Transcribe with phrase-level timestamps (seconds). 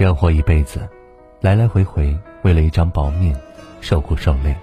[0.00, 0.88] 人活一辈子，
[1.42, 3.38] 来来回回为了一张薄面，
[3.82, 4.56] 受苦受累。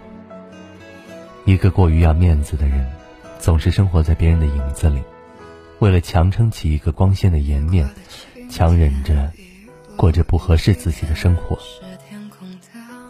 [1.45, 2.83] 一个过于要面子的人，
[3.37, 4.99] 总是生活在别人的影子里，
[5.77, 7.87] 为了强撑起一个光鲜的颜面，
[8.49, 9.31] 强忍着
[9.95, 11.55] 过着不合适自己的生活。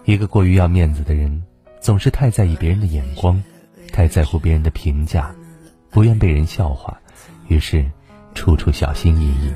[0.03, 1.41] 一个过于要面子的人，
[1.79, 3.41] 总是太在意别人的眼光，
[3.93, 5.33] 太在乎别人的评价，
[5.89, 6.99] 不愿被人笑话，
[7.47, 7.89] 于是
[8.35, 9.53] 处处小心翼翼。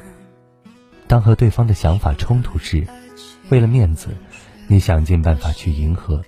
[1.11, 2.87] 当和对方的想法冲突时，
[3.49, 4.07] 为了面子，
[4.67, 6.23] 你想尽办法去迎合，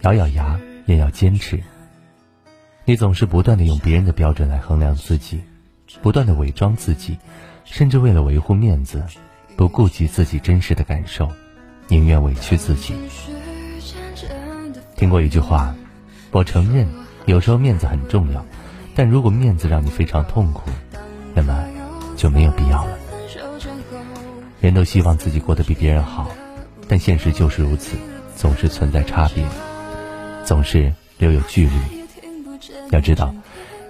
[0.00, 1.62] 咬咬牙也要坚持。
[2.86, 5.42] 你总是不断的用别人的标准来衡量自己，
[6.00, 7.18] 不断的伪装自己，
[7.66, 9.04] 甚至为了维护面子，
[9.54, 11.30] 不顾及自己真实的感受，
[11.88, 12.94] 宁愿委屈自己。
[14.96, 15.74] 听过一句话，
[16.30, 16.88] 我承认
[17.26, 18.42] 有时候面子很重要，
[18.94, 20.70] 但如果面子让你非常痛苦，
[21.34, 21.66] 那么
[22.16, 23.01] 就没有必要了。
[24.62, 26.30] 人都希望自己过得比别人好，
[26.86, 27.96] 但现实就是如此，
[28.36, 29.44] 总是存在差别，
[30.44, 31.72] 总是留有距离。
[32.92, 33.34] 要知道，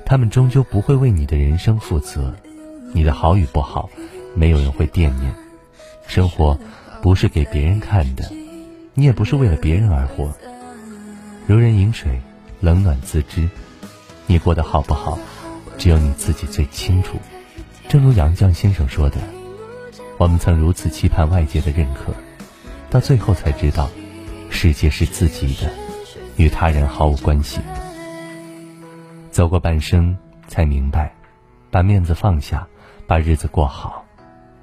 [0.06, 2.34] 他们终究不会为你的人生负责，
[2.94, 3.90] 你的好与不好，
[4.34, 5.34] 没有人会惦念。
[6.06, 6.58] 生活
[7.02, 8.32] 不是给别人看的，
[8.94, 10.32] 你也不是为了别人而活。
[11.46, 12.18] 如人饮水，
[12.60, 13.46] 冷暖自知。
[14.26, 15.18] 你过得好不好，
[15.76, 17.18] 只有你自己最清楚。
[17.90, 19.18] 正如杨绛先生说的。
[20.22, 22.14] 我们曾如此期盼外界的认可，
[22.88, 23.90] 到最后才知道，
[24.50, 25.68] 世界是自己的，
[26.36, 27.58] 与他人毫无关系。
[29.32, 31.12] 走过半生，才明白，
[31.72, 32.64] 把面子放下，
[33.04, 34.04] 把日子过好，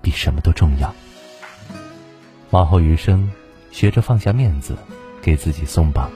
[0.02, 0.96] 比什么都重要。
[2.52, 3.30] 往后余生，
[3.70, 4.78] 学着放下面子，
[5.22, 6.10] 给自己松绑，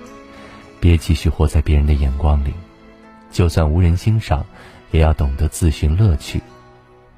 [0.80, 2.54] 别继续活在别人的眼光里。
[3.30, 4.46] 就算无人欣赏，
[4.92, 6.42] 也要懂得自寻乐趣。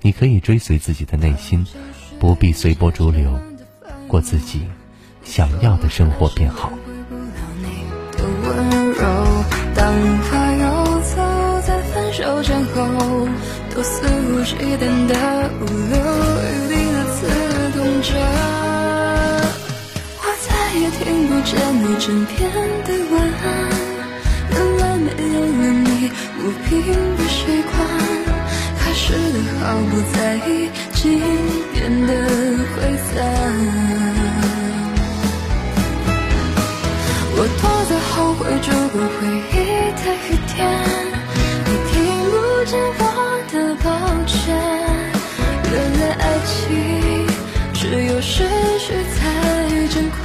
[0.02, 1.64] 你可以追随自己的内心。
[2.20, 3.40] 不必随波逐流，
[4.08, 4.66] 过自己
[5.24, 6.72] 想要的生活便好。
[20.18, 21.52] 我再也听不见
[21.82, 22.38] 你枕边
[22.86, 23.14] 的晚
[23.44, 23.46] 安，
[24.52, 25.88] 原来没有了你，
[26.40, 26.74] 我并
[27.16, 27.38] 不习
[27.70, 27.74] 惯。
[28.80, 30.50] 开始的毫不在意，
[31.86, 32.10] 变得
[32.74, 33.14] 挥散。
[37.38, 39.16] 我躲在后悔住过回
[39.52, 39.54] 忆
[39.94, 40.58] 的雨天，
[41.66, 41.94] 你听
[42.32, 42.34] 不
[42.66, 43.00] 见我
[43.54, 43.54] 的
[43.84, 43.86] 抱
[44.26, 44.34] 歉。
[45.72, 46.54] 原来爱情
[47.72, 48.34] 只有失
[48.80, 49.16] 去才
[49.90, 50.18] 珍贵。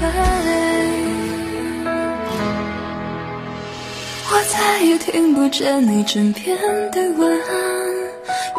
[4.33, 6.57] 我再也听不见你枕边
[6.91, 7.39] 的晚安。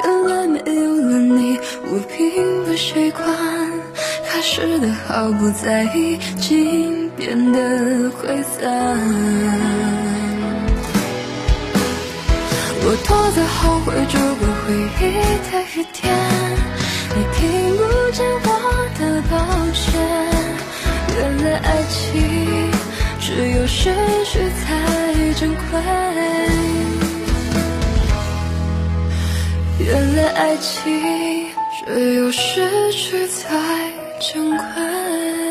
[0.03, 1.59] 原来没有了你，
[1.94, 3.28] 我并不习惯。
[4.25, 8.97] 开始的毫不在意，竟变得挥散。
[12.84, 14.72] 我躲在后悔住过回
[15.02, 15.03] 忆
[15.52, 16.02] 的雨天，
[17.13, 17.40] 你听
[17.75, 17.79] 不
[18.12, 18.47] 见我
[18.97, 19.31] 的抱
[19.73, 19.84] 歉。
[21.13, 22.00] 原来爱情
[23.19, 23.94] 只有失
[24.25, 24.31] 去
[24.62, 24.63] 才
[25.38, 25.59] 珍贵。
[29.79, 31.50] 原来爱情
[31.83, 33.49] 只有失去才
[34.19, 35.50] 珍贵。